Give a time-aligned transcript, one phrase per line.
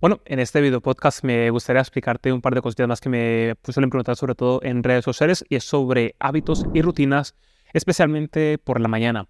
[0.00, 3.54] Bueno, en este video podcast me gustaría explicarte un par de cositas más que me
[3.64, 7.34] suelen preguntar sobre todo en redes sociales y es sobre hábitos y rutinas,
[7.72, 9.26] especialmente por la mañana.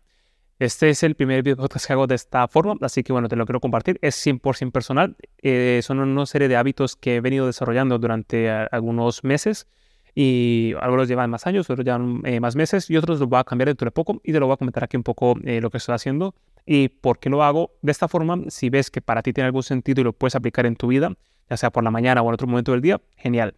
[0.59, 3.37] Este es el primer video podcast que hago de esta forma, así que bueno, te
[3.37, 3.99] lo quiero compartir.
[4.03, 5.17] Es 100% personal.
[5.39, 9.69] Eh, son una serie de hábitos que he venido desarrollando durante algunos meses
[10.15, 13.45] y algunos llevan más años, otros llevan eh, más meses y otros los voy a
[13.45, 15.71] cambiar dentro de poco y te lo voy a comentar aquí un poco eh, lo
[15.71, 16.35] que estoy haciendo
[16.71, 17.73] y por qué lo hago.
[17.81, 20.67] De esta forma, si ves que para ti tiene algún sentido y lo puedes aplicar
[20.67, 21.17] en tu vida,
[21.49, 23.55] ya sea por la mañana o en otro momento del día, genial.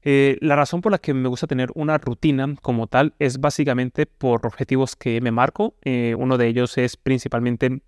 [0.00, 4.06] Eh, la razón por la que me gusta tener una rutina como tal es básicamente
[4.06, 5.74] por objetivos que me marco.
[6.16, 7.82] uno de ellos es principalmente,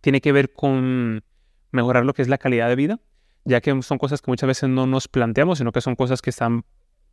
[0.00, 1.24] tiene que ver con
[1.72, 3.00] mejorar lo que es la calidad de vida,
[3.44, 6.30] ya que son cosas que muchas veces no nos planteamos, sino que son cosas que
[6.30, 6.64] están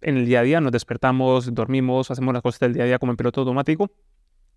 [0.01, 2.99] en el día a día, nos despertamos, dormimos, hacemos las cosas del día a día
[2.99, 3.91] como en piloto automático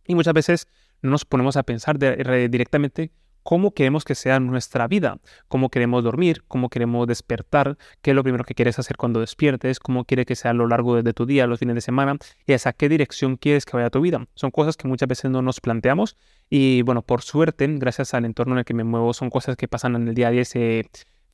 [0.06, 0.68] y muchas veces
[1.04, 5.18] no nos ponemos a pensar directamente cómo queremos que sea nuestra vida,
[5.48, 9.78] cómo queremos dormir, cómo queremos despertar, qué es lo primero que quieres hacer cuando despiertes,
[9.78, 12.54] cómo quieres que sea a lo largo de tu día, los fines de semana y
[12.54, 14.26] hacia qué dirección quieres que vaya tu vida.
[14.34, 16.16] Son cosas que muchas veces no nos planteamos
[16.48, 19.68] y bueno, por suerte, gracias al entorno en el que me muevo, son cosas que
[19.68, 20.42] pasan en el día a día,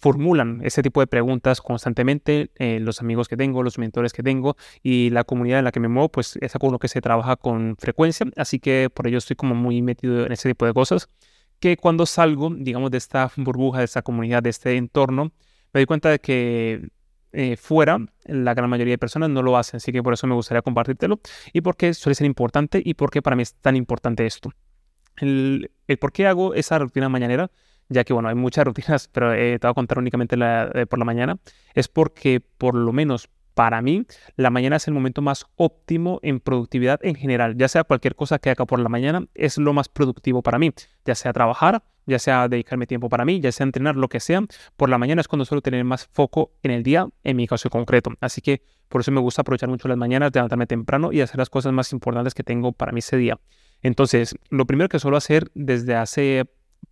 [0.00, 4.56] formulan ese tipo de preguntas constantemente, eh, los amigos que tengo, los mentores que tengo
[4.82, 7.76] y la comunidad en la que me muevo, pues es algo que se trabaja con
[7.78, 11.08] frecuencia, así que por ello estoy como muy metido en ese tipo de cosas,
[11.60, 15.24] que cuando salgo, digamos, de esta burbuja, de esta comunidad, de este entorno,
[15.72, 16.88] me doy cuenta de que
[17.32, 20.34] eh, fuera la gran mayoría de personas no lo hacen, así que por eso me
[20.34, 21.20] gustaría compartírtelo
[21.52, 24.50] y por qué suele ser importante y por qué para mí es tan importante esto.
[25.16, 27.50] El, el por qué hago esa rutina mañanera
[27.90, 30.98] ya que bueno, hay muchas rutinas, pero eh, te voy a contar únicamente la, por
[30.98, 31.38] la mañana,
[31.74, 36.40] es porque por lo menos para mí la mañana es el momento más óptimo en
[36.40, 39.88] productividad en general, ya sea cualquier cosa que haga por la mañana, es lo más
[39.88, 40.72] productivo para mí,
[41.04, 44.42] ya sea trabajar, ya sea dedicarme tiempo para mí, ya sea entrenar, lo que sea,
[44.76, 47.70] por la mañana es cuando suelo tener más foco en el día, en mi caso
[47.70, 48.12] concreto.
[48.20, 51.50] Así que por eso me gusta aprovechar mucho las mañanas, levantarme temprano y hacer las
[51.50, 53.38] cosas más importantes que tengo para mí ese día.
[53.82, 56.46] Entonces, lo primero que suelo hacer desde hace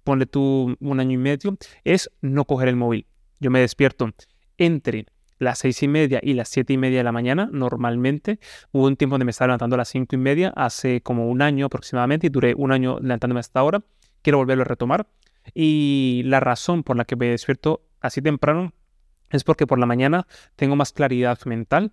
[0.05, 3.07] ponle tú un año y medio, es no coger el móvil.
[3.41, 4.11] Yo me despierto
[4.57, 5.07] entre
[5.39, 8.41] las seis y media y las siete y media de la mañana, normalmente.
[8.73, 11.43] Hubo un tiempo donde me estaba levantando a las cinco y media, hace como un
[11.43, 13.83] año aproximadamente, y duré un año levantándome hasta ahora.
[14.23, 15.07] Quiero volverlo a retomar.
[15.55, 18.73] Y la razón por la que me despierto así temprano
[19.31, 21.93] es porque por la mañana tengo más claridad mental.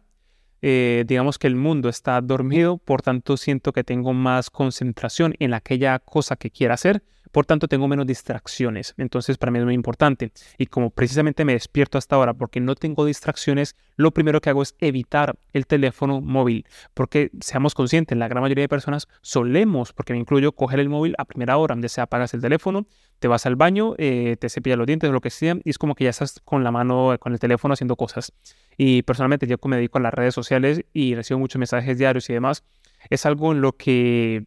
[0.61, 5.53] Eh, digamos que el mundo está dormido, por tanto siento que tengo más concentración en
[5.53, 7.03] aquella cosa que quiera hacer
[7.35, 8.93] por tanto, tengo menos distracciones.
[8.95, 10.31] Entonces, para mí es muy importante.
[10.57, 14.61] Y como precisamente me despierto hasta ahora porque no tengo distracciones, lo primero que hago
[14.61, 16.65] es evitar el teléfono móvil.
[16.93, 21.13] Porque seamos conscientes, la gran mayoría de personas solemos, porque me incluyo, coger el móvil
[21.17, 22.87] a primera hora, donde se apagas el teléfono,
[23.19, 25.93] te vas al baño, eh, te cepillas los dientes, lo que sea, y es como
[25.93, 28.31] que ya estás con la mano, con el teléfono haciendo cosas.
[28.77, 32.33] Y personalmente yo me dedico a las redes sociales y recibo muchos mensajes diarios y
[32.33, 32.63] demás,
[33.09, 34.45] es algo en lo que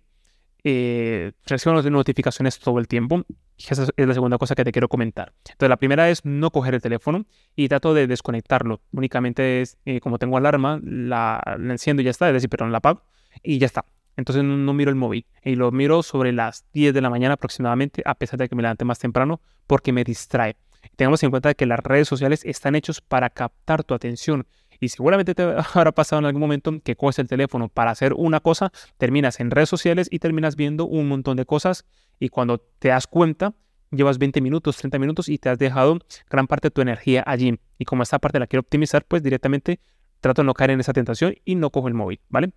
[0.65, 3.25] eh, recibo notificaciones todo el tiempo.
[3.59, 5.33] esa es la segunda cosa que te quiero comentar.
[5.45, 8.81] Entonces, la primera es no coger el teléfono y trato de desconectarlo.
[8.93, 12.79] Únicamente es, eh, como tengo alarma, la, enciendo y ya está, es decir, pero la
[12.79, 13.03] apago
[13.43, 13.85] y ya está.
[14.17, 18.03] Entonces no, miro el móvil y lo miro sobre las 10 de la mañana aproximadamente,
[18.05, 20.57] a pesar de que me levante más temprano, porque me distrae.
[20.97, 24.47] Tengamos en cuenta que las redes sociales están hechos para captar tu atención
[24.81, 25.43] y seguramente te
[25.75, 29.51] habrá pasado en algún momento que coges el teléfono para hacer una cosa, terminas en
[29.51, 31.85] redes sociales y terminas viendo un montón de cosas
[32.19, 33.55] y cuando te das cuenta,
[33.91, 37.59] llevas 20 minutos, 30 minutos y te has dejado gran parte de tu energía allí.
[37.79, 39.81] Y como esta parte la quiero optimizar, pues directamente
[40.21, 42.51] trato de no caer en esa tentación y no cojo el móvil, ¿vale?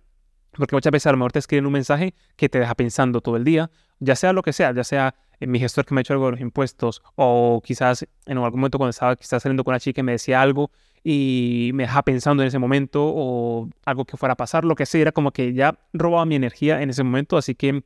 [0.52, 3.36] Porque muchas veces a lo mejor te escriben un mensaje que te deja pensando todo
[3.36, 6.02] el día, ya sea lo que sea, ya sea en mi gestor que me ha
[6.02, 9.72] hecho algo de los impuestos o quizás en algún momento cuando estaba quizás saliendo con
[9.72, 10.70] una chica y me decía algo
[11.04, 14.86] y me dejaba pensando en ese momento o algo que fuera a pasar, lo que
[14.86, 17.82] sea, era como que ya robaba mi energía en ese momento, así que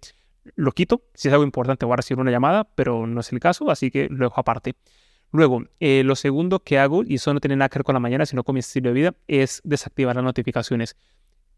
[0.54, 1.02] lo quito.
[1.14, 3.90] Si es algo importante voy a recibir una llamada, pero no es el caso, así
[3.90, 4.74] que lo dejo aparte.
[5.32, 8.00] Luego, eh, lo segundo que hago, y eso no tiene nada que ver con la
[8.00, 10.96] mañana, sino con mi estilo de vida, es desactivar las notificaciones.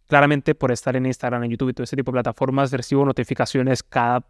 [0.06, 3.82] Claramente, por estar en Instagram, en YouTube y todo ese tipo de plataformas, recibo notificaciones
[3.82, 4.26] cada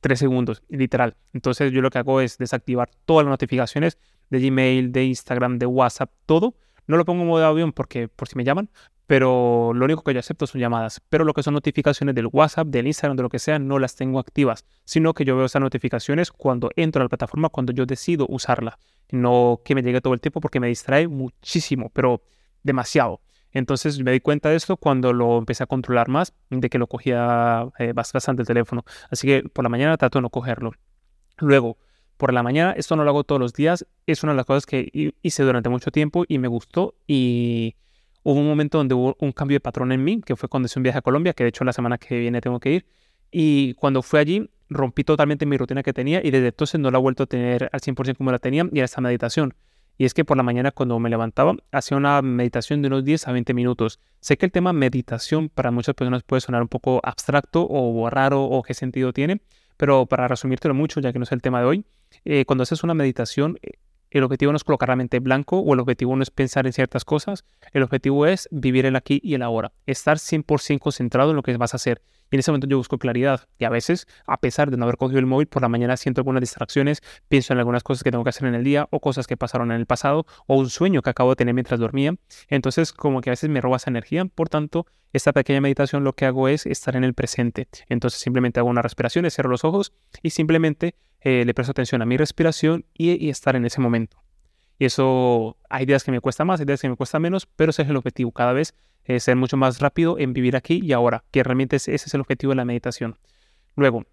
[0.00, 1.16] tres segundos, literal.
[1.32, 3.98] Entonces, yo lo que hago es desactivar todas las notificaciones
[4.28, 6.54] de Gmail, de Instagram, de WhatsApp, todo.
[6.86, 8.70] No lo pongo en modo avión porque por si me llaman,
[9.06, 11.00] pero lo único que yo acepto son llamadas.
[11.08, 13.96] Pero lo que son notificaciones del WhatsApp, del Instagram, de lo que sea, no las
[13.96, 17.86] tengo activas, sino que yo veo esas notificaciones cuando entro a la plataforma, cuando yo
[17.86, 18.78] decido usarla.
[19.10, 22.22] No que me llegue todo el tiempo porque me distrae muchísimo, pero
[22.62, 23.20] demasiado.
[23.52, 26.88] Entonces me di cuenta de esto cuando lo empecé a controlar más, de que lo
[26.88, 28.84] cogía eh, bastante el teléfono.
[29.10, 30.72] Así que por la mañana trato de no cogerlo.
[31.38, 31.78] Luego,
[32.16, 32.72] por la mañana.
[32.72, 33.86] Esto no lo hago todos los días.
[34.06, 36.94] Es una de las cosas que hice durante mucho tiempo y me gustó.
[37.06, 37.76] Y
[38.22, 40.78] hubo un momento donde hubo un cambio de patrón en mí, que fue cuando hice
[40.78, 42.86] un viaje a Colombia, que de hecho la semana que viene tengo que ir.
[43.30, 46.98] Y cuando fui allí, rompí totalmente mi rutina que tenía y desde entonces no la
[46.98, 49.54] he vuelto a tener al 100% como la tenía y era esta meditación.
[49.96, 53.28] Y es que por la mañana cuando me levantaba hacía una meditación de unos 10
[53.28, 54.00] a 20 minutos.
[54.20, 58.42] Sé que el tema meditación para muchas personas puede sonar un poco abstracto o raro
[58.44, 59.40] o qué sentido tiene,
[59.76, 61.84] pero para resumírtelo mucho, ya que no es el tema de hoy,
[62.24, 63.72] eh, cuando haces una meditación, eh,
[64.18, 66.72] el objetivo no es colocar la mente blanco o el objetivo no es pensar en
[66.72, 71.36] ciertas cosas, el objetivo es vivir el aquí y el ahora, estar 100% concentrado en
[71.36, 72.00] lo que vas a hacer.
[72.30, 74.96] Y en ese momento yo busco claridad y a veces, a pesar de no haber
[74.96, 78.22] cogido el móvil, por la mañana siento algunas distracciones, pienso en algunas cosas que tengo
[78.22, 81.02] que hacer en el día o cosas que pasaron en el pasado o un sueño
[81.02, 82.14] que acabo de tener mientras dormía.
[82.48, 86.12] Entonces como que a veces me roba esa energía, por tanto, esta pequeña meditación lo
[86.14, 87.68] que hago es estar en el presente.
[87.88, 90.94] Entonces simplemente hago una respiración, cierro los ojos y simplemente
[91.24, 94.22] eh, le presto atención a mi respiración y, estar en ese momento.
[94.78, 97.70] Y eso, hay días que me cuesta más, hay días que me cuesta menos, pero
[97.70, 98.74] ese es el objetivo, cada vez
[99.06, 102.20] eh, ser mucho más rápido en vivir aquí y ahora, que realmente ese es el
[102.20, 103.16] objetivo de la meditación.
[103.74, 104.04] Luego,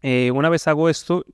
[0.00, 1.24] eh, una vez hago esto,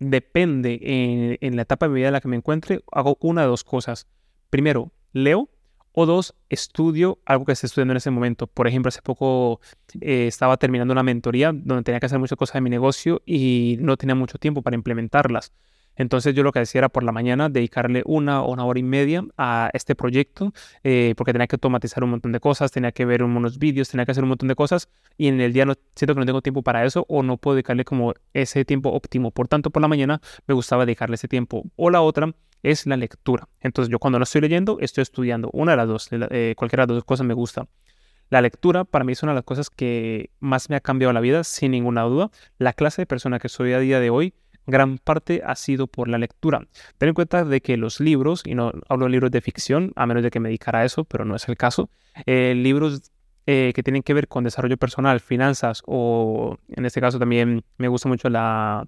[0.00, 3.42] depende en, en, la etapa de mi vida en la que me encuentre, hago una
[3.42, 4.08] de dos cosas.
[4.50, 5.48] Primero, leo
[5.98, 8.46] o dos, estudio algo que esté estudiando en ese momento.
[8.46, 9.60] Por ejemplo, hace poco
[10.02, 13.78] eh, estaba terminando una mentoría donde tenía que hacer muchas cosas de mi negocio y
[13.80, 15.52] no tenía mucho tiempo para implementarlas.
[15.96, 18.82] Entonces yo lo que decía era por la mañana dedicarle una o una hora y
[18.82, 20.52] media a este proyecto
[20.84, 24.04] eh, porque tenía que automatizar un montón de cosas, tenía que ver unos vídeos, tenía
[24.04, 26.42] que hacer un montón de cosas y en el día no, siento que no tengo
[26.42, 29.30] tiempo para eso o no puedo dedicarle como ese tiempo óptimo.
[29.30, 31.64] Por tanto, por la mañana me gustaba dedicarle ese tiempo.
[31.76, 32.32] O la otra
[32.62, 33.48] es la lectura.
[33.60, 35.50] Entonces yo cuando no estoy leyendo, estoy estudiando.
[35.52, 37.66] Una de las dos, eh, cualquiera de las dos cosas me gusta.
[38.28, 41.20] La lectura para mí es una de las cosas que más me ha cambiado la
[41.20, 42.30] vida, sin ninguna duda.
[42.58, 44.34] La clase de persona que soy a día de hoy,
[44.66, 46.66] gran parte ha sido por la lectura.
[46.98, 50.06] Ten en cuenta de que los libros, y no hablo de libros de ficción, a
[50.06, 51.90] menos de que me dedicara a eso, pero no es el caso,
[52.26, 53.10] eh, libros
[53.46, 57.88] eh, que tienen que ver con desarrollo personal, finanzas o en este caso también me
[57.88, 58.86] gusta mucho la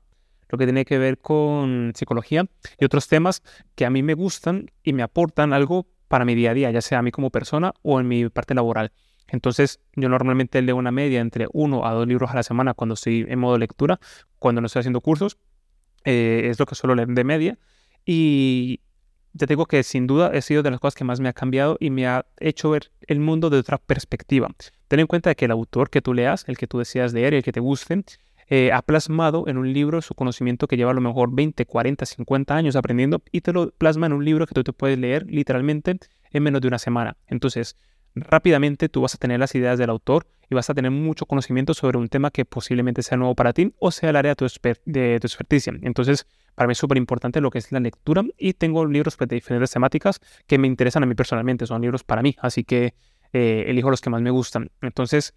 [0.48, 2.46] lo que tiene que ver con psicología
[2.78, 3.42] y otros temas
[3.74, 6.80] que a mí me gustan y me aportan algo para mi día a día, ya
[6.80, 8.92] sea a mí como persona o en mi parte laboral.
[9.28, 12.94] Entonces, yo normalmente leo una media entre uno a dos libros a la semana cuando
[12.94, 14.00] estoy en modo lectura,
[14.38, 15.36] cuando no estoy haciendo cursos,
[16.04, 17.58] eh, es lo que suelo leer de media.
[18.04, 18.80] Y
[19.36, 21.76] te digo que sin duda he sido de las cosas que más me ha cambiado
[21.80, 24.48] y me ha hecho ver el mundo de otra perspectiva.
[24.88, 27.36] Ten en cuenta que el autor que tú leas, el que tú deseas leer y
[27.36, 28.02] el que te guste,
[28.50, 32.06] eh, ha plasmado en un libro su conocimiento que lleva a lo mejor 20, 40,
[32.06, 35.26] 50 años aprendiendo y te lo plasma en un libro que tú te puedes leer
[35.28, 35.98] literalmente
[36.30, 37.16] en menos de una semana.
[37.26, 37.76] Entonces,
[38.20, 41.74] rápidamente tú vas a tener las ideas del autor y vas a tener mucho conocimiento
[41.74, 44.46] sobre un tema que posiblemente sea nuevo para ti o sea el área de tu,
[45.26, 45.72] experticia.
[45.82, 49.28] Entonces, para mí es súper importante lo que es la lectura y tengo libros pues,
[49.28, 52.94] de diferentes temáticas que me interesan a mí personalmente, son libros para mí, así que
[53.32, 54.70] eh, elijo los que más me gustan.
[54.80, 55.34] Entonces,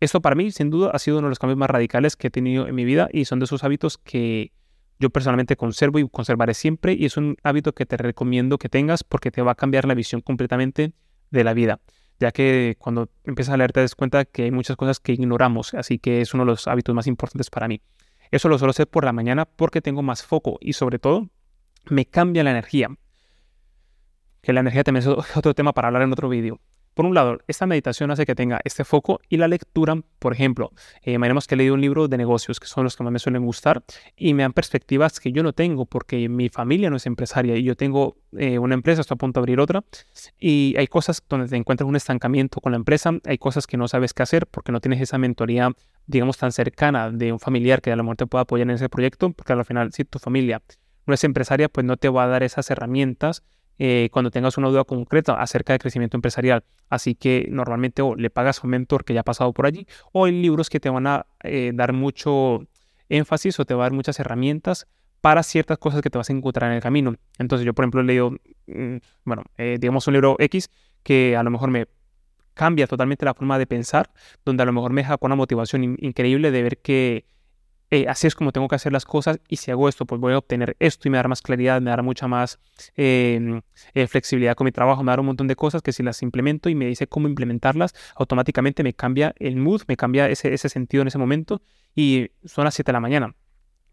[0.00, 2.30] esto para mí, sin duda, ha sido uno de los cambios más radicales que he
[2.30, 4.52] tenido en mi vida y son de esos hábitos que
[4.98, 9.02] yo personalmente conservo y conservaré siempre y es un hábito que te recomiendo que tengas
[9.02, 10.92] porque te va a cambiar la visión completamente
[11.30, 11.80] de la vida,
[12.20, 15.74] ya que cuando empiezas a leer te das cuenta que hay muchas cosas que ignoramos,
[15.74, 17.80] así que es uno de los hábitos más importantes para mí.
[18.30, 21.28] Eso lo suelo hacer por la mañana porque tengo más foco y sobre todo
[21.88, 22.88] me cambia la energía.
[24.42, 26.60] Que la energía también es otro tema para hablar en otro vídeo.
[26.94, 30.70] Por un lado, esta meditación hace que tenga este foco y la lectura, por ejemplo,
[31.02, 33.18] eh, imaginemos que he leído un libro de negocios, que son los que más me
[33.18, 33.82] suelen gustar,
[34.16, 37.64] y me dan perspectivas que yo no tengo porque mi familia no es empresaria y
[37.64, 39.82] yo tengo eh, una empresa, estoy a punto de abrir otra,
[40.38, 43.88] y hay cosas donde te encuentras un estancamiento con la empresa, hay cosas que no
[43.88, 45.72] sabes qué hacer porque no tienes esa mentoría,
[46.06, 48.88] digamos, tan cercana de un familiar que a lo mejor te pueda apoyar en ese
[48.88, 50.62] proyecto, porque al final, si tu familia
[51.06, 53.42] no es empresaria, pues no te va a dar esas herramientas
[53.78, 56.64] eh, cuando tengas una duda concreta acerca de crecimiento empresarial.
[56.88, 59.86] Así que normalmente o le pagas a un mentor que ya ha pasado por allí
[60.12, 62.66] o hay libros que te van a eh, dar mucho
[63.08, 64.86] énfasis o te va a dar muchas herramientas
[65.20, 67.14] para ciertas cosas que te vas a encontrar en el camino.
[67.38, 68.30] Entonces yo, por ejemplo, he leído,
[68.66, 70.68] mm, bueno, eh, digamos un libro X
[71.02, 71.86] que a lo mejor me
[72.52, 74.10] cambia totalmente la forma de pensar,
[74.44, 77.24] donde a lo mejor me deja con una motivación increíble de ver que
[77.94, 80.32] eh, así es como tengo que hacer las cosas y si hago esto, pues voy
[80.32, 82.58] a obtener esto y me dará más claridad, me dará mucha más
[82.96, 83.62] em,
[83.94, 86.68] eh, flexibilidad con mi trabajo, me dará un montón de cosas que si las implemento
[86.68, 91.02] y me dice cómo implementarlas, automáticamente me cambia el mood, me cambia ese, ese sentido
[91.02, 91.62] en ese momento
[91.94, 93.36] y son las 7 de la mañana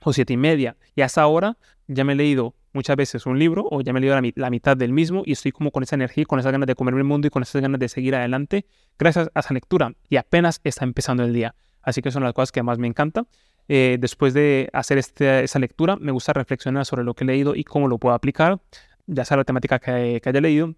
[0.04, 3.68] o 7 y media y hasta ahora ya me he leído muchas veces un libro
[3.70, 5.94] o ya me he leído la, la, mitad del mismo y estoy como con esa
[5.94, 8.66] energía, con esas ganas de comerme el mundo y con esas ganas de seguir adelante
[8.98, 11.54] gracias a esa lectura y apenas está empezando el día.
[11.82, 13.28] Así que son las cosas que más me encantan.
[13.74, 17.56] Eh, después de hacer este, esa lectura, me gusta reflexionar sobre lo que he leído
[17.56, 18.60] y cómo lo puedo aplicar,
[19.08, 20.76] ya sea la temática que, que haya leído.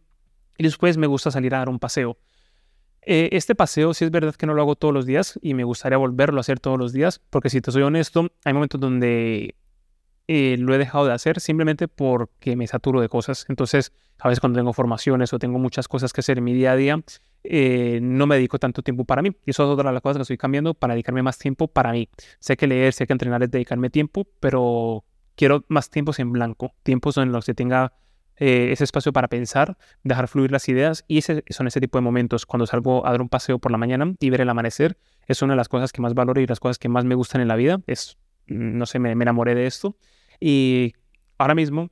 [0.59, 2.19] Y después me gusta salir a dar un paseo.
[3.01, 5.63] Eh, este paseo sí es verdad que no lo hago todos los días y me
[5.63, 9.55] gustaría volverlo a hacer todos los días, porque si te soy honesto, hay momentos donde
[10.27, 13.45] eh, lo he dejado de hacer simplemente porque me saturo de cosas.
[13.49, 16.71] Entonces, a veces cuando tengo formaciones o tengo muchas cosas que hacer en mi día
[16.71, 17.01] a día,
[17.43, 19.31] eh, no me dedico tanto tiempo para mí.
[19.45, 21.91] Y eso es otra de las cosas que estoy cambiando para dedicarme más tiempo para
[21.91, 22.09] mí.
[22.39, 25.03] Sé que leer, sé que entrenar es dedicarme tiempo, pero
[25.35, 27.93] quiero más tiempos en blanco, tiempos en los que tenga
[28.37, 32.01] eh, ese espacio para pensar, dejar fluir las ideas y ese, son ese tipo de
[32.01, 32.45] momentos.
[32.45, 35.53] Cuando salgo a dar un paseo por la mañana y ver el amanecer, es una
[35.53, 37.55] de las cosas que más valoro y las cosas que más me gustan en la
[37.55, 37.81] vida.
[37.87, 39.95] Es, no sé, me, enamoré de esto.
[40.39, 40.93] Y
[41.37, 41.89] ahora mismo,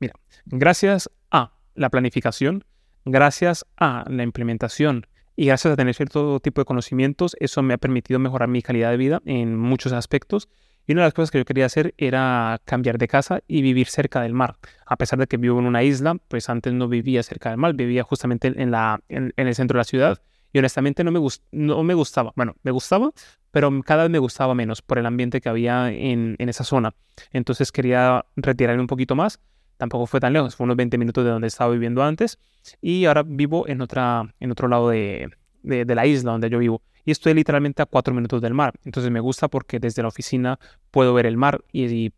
[0.00, 0.14] mira,
[0.46, 2.64] gracias a la planificación,
[3.04, 7.78] gracias a la implementación y gracias a tener cierto tipo de conocimientos, eso me ha
[7.78, 10.48] permitido mejorar mi calidad de vida en muchos aspectos
[10.86, 13.88] y una de las cosas que yo quería hacer era cambiar de casa y vivir
[13.88, 14.56] cerca del mar.
[14.86, 17.74] A pesar de que vivo en una isla, pues antes no vivía cerca del mar,
[17.74, 20.22] vivía justamente en, la, en, el centro de la ciudad.
[20.52, 21.20] Y honestamente no me,
[21.50, 22.32] no me gustaba.
[22.36, 23.10] Bueno, me gustaba,
[23.56, 26.94] pero cada vez me gustaba menos por el ambiente que había en, en esa zona.
[27.32, 29.40] Entonces quería retirarme un poquito más.
[29.78, 32.38] Tampoco fue tan lejos, fue unos 20 minutos de donde estaba viviendo antes.
[32.82, 35.30] Y ahora vivo en, otra, en otro lado de,
[35.62, 38.74] de, la isla donde yo vivo y estoy literalmente a cuatro minutos del mar.
[38.84, 40.58] Entonces me gusta porque desde la oficina
[40.90, 42.12] puedo ver el mar y,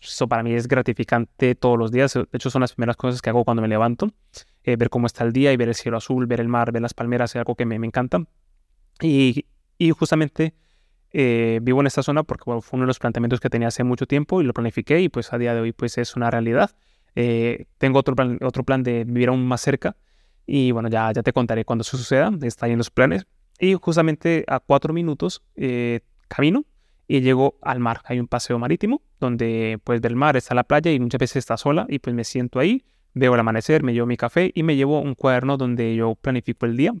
[0.00, 2.12] eso para mí es gratificante todos los días.
[2.14, 4.10] De hecho, son las primeras cosas que hago cuando me levanto.
[4.64, 6.82] Eh, ver cómo está el día y ver el cielo azul, ver el mar, ver
[6.82, 8.24] las palmeras, es algo que me, me encanta.
[9.00, 9.46] Y,
[9.78, 10.54] y justamente
[11.12, 14.06] eh, vivo en esta zona porque fue uno de los planteamientos que tenía hace mucho
[14.06, 16.70] tiempo y lo planifiqué y pues a día de hoy pues es una realidad.
[17.14, 19.96] Eh, tengo otro plan, otro plan de vivir aún más cerca
[20.46, 23.26] y bueno, ya, ya te contaré cuando eso suceda, está ahí en los planes.
[23.58, 26.64] Y justamente a cuatro minutos eh, camino
[27.06, 28.00] y llego al mar.
[28.04, 31.36] Hay un paseo marítimo donde puedes ver el mar, está la playa y muchas veces
[31.36, 34.62] está sola y pues me siento ahí, veo el amanecer, me llevo mi café y
[34.62, 36.92] me llevo un cuaderno donde yo planifico el día.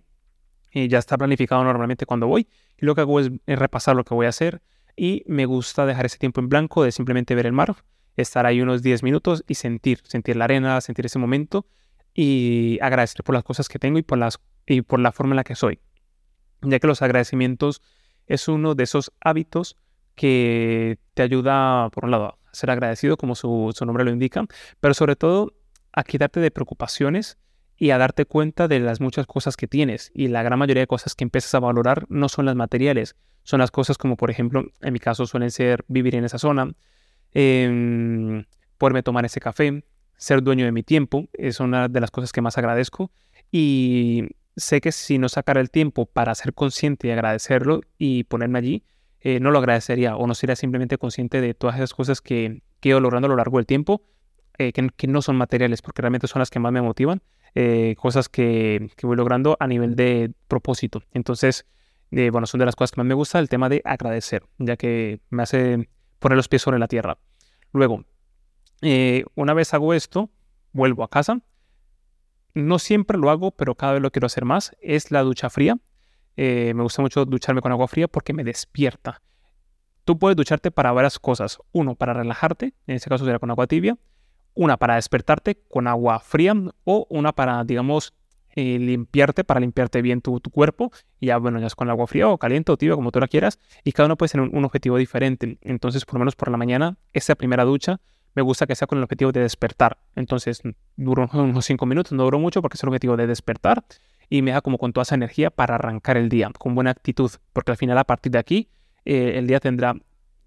[0.72, 2.48] Y ya está planificado normalmente cuando voy.
[2.78, 4.62] Y lo que hago es, repasar lo que voy a hacer
[4.96, 7.76] y me gusta dejar ese tiempo en blanco de simplemente ver el mar,
[8.16, 11.66] estar ahí unos 10 minutos y sentir, sentir la arena, sentir ese momento
[12.14, 15.36] y agradecer por las cosas que tengo y por, las, y por la forma en
[15.36, 15.80] la que soy.
[16.62, 17.82] Ya que los agradecimientos
[18.26, 19.76] es uno de esos hábitos
[20.14, 24.44] que te ayuda, por un lado, a ser agradecido, como su, nombre lo indica,
[24.80, 25.54] pero sobre todo
[25.92, 27.38] a quitarte de preocupaciones
[27.82, 30.12] y a darte cuenta de las muchas cosas que tienes.
[30.14, 33.58] Y la gran mayoría de cosas que empiezas a valorar no son las materiales, son
[33.58, 36.72] las cosas como, por ejemplo, en mi caso suelen ser vivir en esa zona,
[37.34, 38.44] eh,
[38.78, 39.82] poderme tomar ese café,
[40.16, 43.10] ser dueño de mi tiempo, es una de las cosas que más agradezco.
[43.50, 48.60] Y sé que si no sacara el tiempo para ser consciente y agradecerlo y ponerme
[48.60, 48.84] allí,
[49.22, 52.90] eh, no lo agradecería o no sería simplemente consciente de todas esas cosas que, que
[52.90, 54.04] he ido logrando a lo largo del tiempo,
[54.58, 57.22] eh, que, no son materiales, porque realmente son las que más me motivan,
[57.54, 61.02] eh, cosas que, voy logrando a nivel de propósito.
[61.12, 61.66] Entonces,
[62.10, 65.20] bueno, son de las cosas que más me gusta el tema de agradecer, ya que
[65.30, 67.16] me hace poner los pies sobre la tierra.
[67.72, 68.04] Luego,
[69.34, 70.28] una vez hago esto,
[70.72, 71.40] vuelvo a casa,
[72.54, 75.78] no siempre lo hago, pero cada vez lo quiero hacer más, es la ducha fría.
[76.36, 79.22] Eh, me gusta mucho ducharme con agua fría porque me despierta.
[80.04, 81.58] Tú puedes ducharte para varias cosas.
[81.72, 83.96] Uno, para relajarte, en este caso sería con agua tibia.
[84.54, 86.54] Una, para despertarte con agua fría.
[86.84, 88.12] O una para, digamos,
[88.54, 90.92] eh, limpiarte, para limpiarte bien tu, cuerpo.
[91.20, 93.28] Y ya, bueno, ya es con agua fría o caliente o tibia, como tú la
[93.28, 93.58] quieras.
[93.84, 95.58] Y cada uno puede tener un objetivo diferente.
[95.62, 98.00] Entonces, por lo menos por la mañana, esa primera ducha
[98.34, 99.98] me gusta que sea con el objetivo de despertar.
[100.16, 100.62] Entonces,
[100.96, 103.84] duro unos 5 minutos, no duró mucho porque es el objetivo de despertar
[104.28, 107.30] y me da como con toda esa energía para arrancar el día, con buena actitud,
[107.52, 108.68] porque al final a partir de aquí
[109.04, 109.94] eh, el día tendrá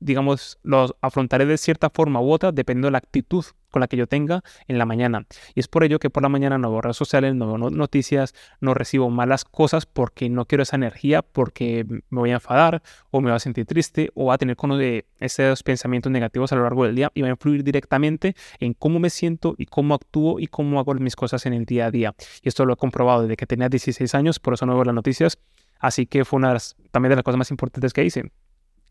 [0.06, 3.98] digamos, los afrontaré de cierta forma u otra dependiendo de la actitud con la que
[3.98, 5.26] yo tenga en la mañana.
[5.54, 8.74] Y es por ello que por la mañana no veo redes sociales, no noticias, no
[8.74, 12.82] recibo malas cosas porque no quiero esa energía, porque me voy a enfadar
[13.12, 16.56] o me voy a sentir triste o a tener como de esos pensamientos negativos a
[16.56, 19.96] lo largo del día y va a influir directamente en cómo me siento y cómo
[19.96, 22.16] actúo y cómo hago mis cosas en el día a día.
[22.44, 24.96] Y esto lo he comprobado desde que tenía 16 años, por eso no veo las
[24.96, 25.38] noticias.
[25.80, 26.56] Así que fue una
[26.92, 28.32] también de las cosas más importantes que hice.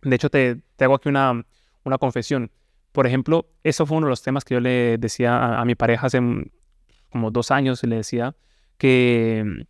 [0.05, 1.45] De hecho, te, hago aquí una,
[1.85, 2.51] una, confesión.
[2.93, 6.07] Por ejemplo, eso fue uno de los temas que yo le decía a, mi pareja
[6.07, 6.21] hace
[7.11, 7.83] como dos años.
[7.83, 8.37] Le decía
[8.79, 9.67] que,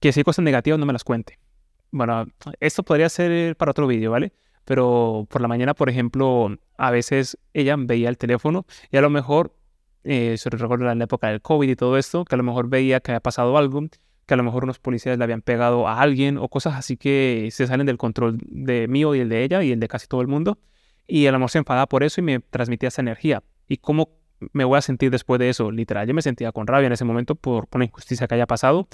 [0.00, 1.38] que si hay cosas negativas no me las cuente.
[1.92, 2.26] Bueno,
[2.60, 4.32] esto podría ser para otro vídeo, ¿vale?
[4.64, 9.10] Pero por la mañana, por ejemplo, a veces ella veía el teléfono y a lo
[9.10, 9.54] mejor,
[10.04, 13.00] eh, se recuerda la época del COVID y todo esto, que a lo mejor veía
[13.00, 13.80] que había pasado algo
[14.30, 17.48] que a lo mejor unos policías le habían pegado a alguien o cosas así que
[17.50, 20.20] se salen del control de mío y el de ella y el de casi todo
[20.20, 20.60] el mundo.
[21.08, 23.42] Y el amor se enfadaba por eso y me transmitía esa energía.
[23.66, 24.10] ¿Y cómo
[24.52, 25.72] me voy a sentir después de eso?
[25.72, 28.86] Literal, yo me sentía con rabia en ese momento por, una injusticia que haya pasado,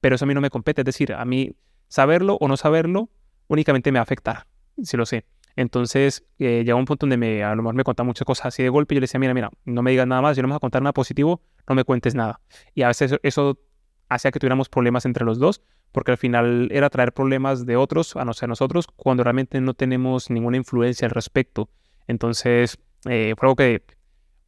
[0.00, 0.80] pero eso a mí no me compete.
[0.80, 1.54] Es decir, a mí
[1.86, 3.10] saberlo o no saberlo
[3.46, 4.48] únicamente me va a afectar,
[4.82, 5.24] si lo sé.
[5.54, 8.64] Entonces eh, llegó un punto donde me, a lo mejor me contaba muchas cosas así
[8.64, 10.48] de golpe y yo le decía, mira, mira, no me digas nada más, yo no
[10.48, 12.40] me voy a contar nada positivo, no me cuentes nada.
[12.74, 13.56] Y a veces eso,
[14.10, 15.62] hacía que tuviéramos problemas entre los dos,
[15.92, 20.56] porque al final era traer problemas de otros a nosotros cuando realmente no tenemos ninguna
[20.56, 21.70] influencia al respecto.
[22.06, 23.82] Entonces, eh, fue algo que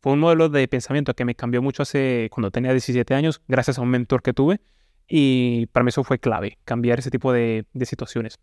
[0.00, 3.78] fue un modelo de pensamiento que me cambió mucho hace cuando tenía 17 años, gracias
[3.78, 4.60] a un mentor que tuve,
[5.08, 8.40] y para mí eso fue clave, cambiar ese tipo de, de situaciones.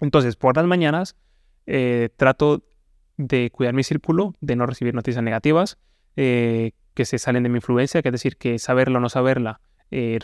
[0.00, 1.16] Entonces, por las mañanas,
[1.66, 2.64] eh, trato
[3.16, 5.78] de cuidar mi círculo, de no recibir noticias negativas
[6.16, 9.60] eh, que se salen de mi influencia, que es decir, que saberla o no saberla,
[9.90, 10.18] eh,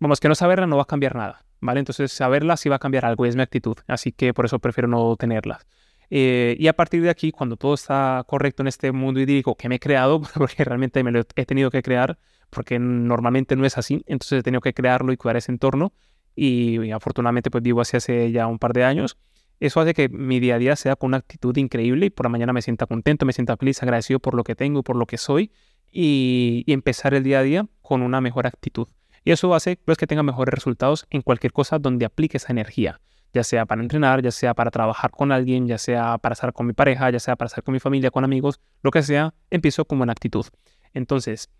[0.00, 1.80] vamos, que no saberla no va a cambiar nada, ¿vale?
[1.80, 4.58] Entonces saberla sí va a cambiar algo y es mi actitud, así que por eso
[4.58, 5.66] prefiero no tenerlas.
[6.10, 9.76] y a partir de aquí, cuando todo está correcto en este mundo idílico que me
[9.76, 12.18] he creado, porque realmente me lo he tenido que crear,
[12.50, 15.92] porque normalmente no es así, entonces he tenido que crearlo y cuidar ese entorno,
[16.34, 19.18] y, y afortunadamente pues vivo así hace ya un par de años,
[19.60, 22.30] eso hace que mi día a día sea con una actitud increíble y por la
[22.30, 25.18] mañana me sienta contento, me sienta feliz, agradecido por lo que tengo, por lo que
[25.18, 25.50] soy
[25.90, 28.88] y, empezar el día a día con una mejor actitud.
[29.24, 33.00] Y eso hace pues, que tenga mejores resultados en cualquier cosa donde aplique esa energía,
[33.32, 36.66] ya sea para entrenar, ya sea para trabajar con alguien, ya sea para estar con
[36.66, 39.84] mi pareja, ya sea para estar con mi familia, con amigos, lo que sea, empiezo
[39.84, 40.46] con buena actitud.
[40.94, 41.50] Entonces,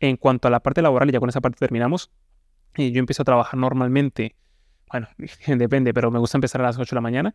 [0.00, 2.10] en cuanto a la parte laboral, y ya con esa parte terminamos,
[2.74, 4.36] eh, yo empiezo a trabajar normalmente
[4.92, 5.08] bueno,
[5.46, 7.34] depende, pero me gusta empezar a las 8 de la mañana.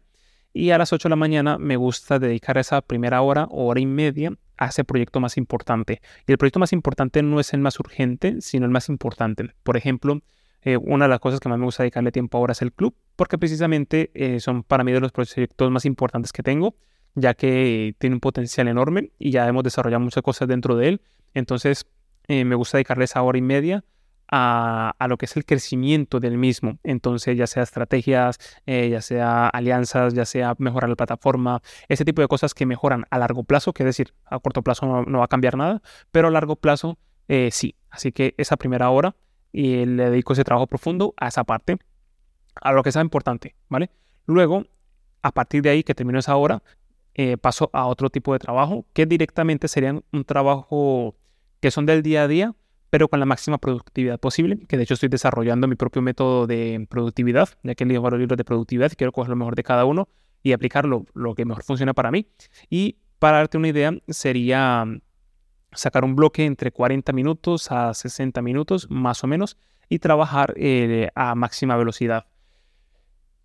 [0.54, 3.86] Y a las 8 de la mañana me gusta dedicar esa primera hora hora y
[3.86, 4.34] media
[4.66, 6.02] ese proyecto más importante.
[6.26, 9.54] Y el proyecto más importante no es el más urgente, sino el más importante.
[9.64, 10.22] Por ejemplo,
[10.64, 12.96] eh, una de las cosas que más me gusta dedicarle tiempo ahora es el club,
[13.16, 16.76] porque precisamente eh, son para mí de los proyectos más importantes que tengo,
[17.16, 21.02] ya que tiene un potencial enorme y ya hemos desarrollado muchas cosas dentro de él.
[21.34, 21.86] Entonces,
[22.28, 23.84] eh, me gusta dedicarle esa hora y media
[24.30, 26.80] a, lo que es el crecimiento del mismo.
[26.84, 32.22] Entonces, ya sea estrategias, eh, ya sea alianzas, ya sea mejorar la plataforma, ese tipo
[32.22, 35.26] de cosas que mejoran a largo plazo, que es decir, a corto plazo no, va
[35.26, 37.76] a cambiar nada, pero a largo plazo eh, sí.
[37.90, 39.16] Así que esa primera hora
[39.52, 41.78] y le dedico ese trabajo profundo a esa parte,
[42.56, 43.90] a lo que sea importante, ¿vale?
[44.26, 44.66] Luego,
[45.22, 46.62] a partir de ahí que termino esa hora,
[47.16, 51.16] eh, paso a otro tipo de trabajo que directamente serían un trabajo
[51.60, 52.54] que son del día a día,
[52.90, 56.86] pero con la máxima productividad posible, que de hecho estoy desarrollando mi propio método de
[56.90, 60.08] productividad, ya que leo varios libros de productividad quiero coger lo mejor de cada uno
[60.44, 62.28] y aplicarlo lo que mejor funciona para mí.
[62.70, 64.86] Y para darte una idea, sería
[65.74, 69.58] sacar un bloque entre 40 minutos a 60 minutos, más o menos,
[69.90, 72.26] y trabajar eh, a máxima velocidad.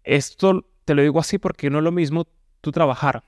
[0.04, 2.26] Esto te lo digo así porque no es lo mismo
[2.60, 3.24] tú trabajar.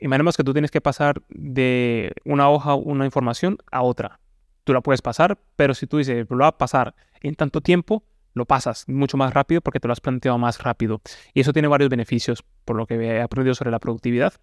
[0.00, 4.21] Imaginemos que tú tienes que pasar de una hoja, una información a otra
[4.64, 8.04] tú la puedes pasar, pero si tú dices, lo va a pasar en tanto tiempo,
[8.34, 11.00] lo pasas mucho más rápido porque te lo has planteado más rápido.
[11.34, 14.34] Y eso tiene varios beneficios, por lo que he aprendido sobre la productividad.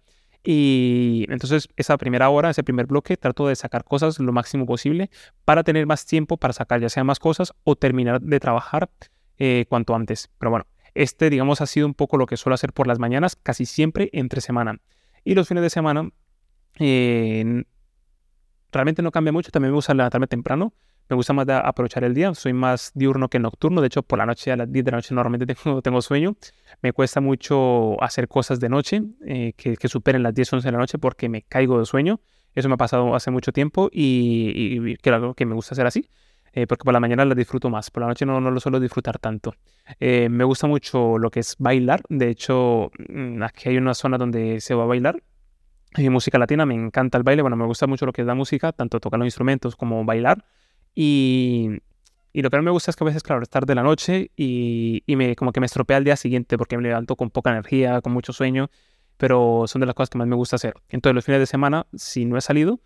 [0.42, 5.10] Y entonces esa primera hora, ese primer bloque, trato de sacar cosas lo máximo posible
[5.44, 8.88] para tener más tiempo para sacar ya sea más cosas o terminar de trabajar
[9.38, 10.30] eh, cuanto antes.
[10.38, 13.36] Pero bueno, este digamos ha sido un poco lo que suelo hacer por las mañanas,
[13.36, 14.78] casi siempre entre semana.
[15.24, 16.08] Y los fines de semana
[16.78, 17.64] eh,
[18.72, 19.50] realmente no cambia mucho.
[19.50, 20.72] También me gusta levantarme temprano.
[21.08, 22.32] Me gusta más aprovechar el día.
[22.34, 23.80] Soy más diurno que nocturno.
[23.80, 26.36] De hecho, por la noche, a las 10 de la noche, normalmente tengo, tengo sueño.
[26.82, 30.78] Me cuesta mucho hacer cosas de noche eh, que, superen las 10, 11 de la
[30.78, 32.20] noche porque me caigo de sueño.
[32.54, 36.08] Eso me ha pasado hace mucho tiempo y, creo que me gusta hacer así.
[36.52, 38.80] Eh, porque por la mañana la disfruto más, por la noche no, no lo suelo
[38.80, 39.54] disfrutar tanto.
[40.00, 44.18] Eh, me gusta mucho lo que es bailar, de hecho mm, aquí hay una zona
[44.18, 45.22] donde se va a bailar
[45.96, 48.34] y música latina, me encanta el baile, bueno, me gusta mucho lo que es la
[48.34, 50.44] música, tanto tocar los instrumentos como bailar.
[50.94, 51.80] Y,
[52.32, 54.30] y lo que no me gusta es que a veces, claro, estar de la noche
[54.36, 57.50] y, y, me, como que me estropea el día siguiente porque me levanto con poca
[57.50, 58.70] energía, con mucho sueño,
[59.16, 60.74] pero son de las cosas que más me gusta hacer.
[60.88, 62.80] Entonces, los fines de semana, si no he salido,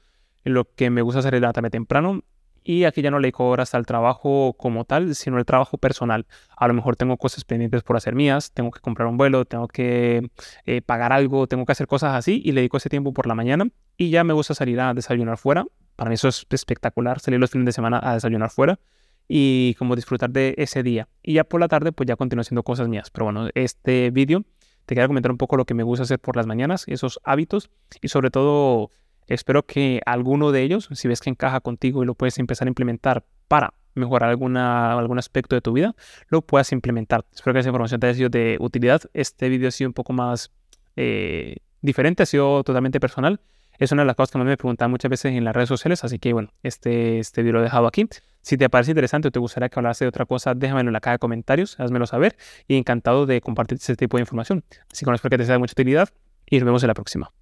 [0.45, 2.23] lo que me gusta hacer es levantarme temprano
[2.65, 6.27] y aquí ya no le cobro hasta el trabajo como tal, sino el trabajo personal.
[6.57, 9.69] A lo mejor tengo cosas pendientes por hacer mías, tengo que comprar un vuelo, tengo
[9.69, 10.31] que
[10.65, 13.35] eh, pagar algo, tengo que hacer cosas así y le dedico ese tiempo por la
[13.35, 15.67] mañana y ya me gusta salir a desayunar fuera.
[15.95, 18.81] Para mí eso es espectacular, salir los fines de semana a desayunar fuera
[19.29, 21.09] y como disfrutar de ese día.
[21.23, 23.11] Y ya por la tarde pues ya continúo haciendo cosas mías.
[23.11, 24.43] Pero bueno, este vídeo
[24.87, 27.71] te quería comentar un poco lo que me gusta hacer por las mañanas, esos hábitos
[28.01, 28.91] y sobre todo
[29.27, 32.71] Espero que alguno de ellos, si ves que encaja contigo y lo puedes empezar a
[32.71, 35.95] implementar para mejorar alguna, algún aspecto de tu vida,
[36.29, 37.25] lo puedas implementar.
[37.33, 39.03] Espero que esa información te haya sido de utilidad.
[39.13, 40.51] Este video ha sido un poco más
[40.97, 43.41] eh, diferente, ha sido totalmente personal.
[43.79, 46.05] Es una de las cosas que más me preguntan muchas veces en las redes sociales,
[46.05, 48.07] así que bueno, este, este video lo he dejado aquí.
[48.41, 51.01] Si te parece interesante o te gustaría que hablase de otra cosa, déjamelo en la
[51.01, 52.37] caja de comentarios, házmelo saber
[52.69, 54.65] y encantado de compartir este tipo de información.
[54.93, 56.09] Así que espero que te sea de mucha utilidad
[56.47, 57.33] y nos vemos en la próxima.